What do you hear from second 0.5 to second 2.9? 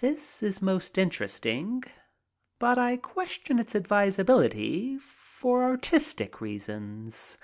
most interesting, but